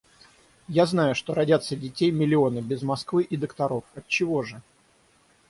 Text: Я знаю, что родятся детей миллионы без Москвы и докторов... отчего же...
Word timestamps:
Я 0.67 0.87
знаю, 0.87 1.13
что 1.13 1.35
родятся 1.35 1.75
детей 1.75 2.09
миллионы 2.09 2.61
без 2.61 2.81
Москвы 2.81 3.21
и 3.21 3.37
докторов... 3.37 3.83
отчего 3.93 4.41
же... 4.41 4.63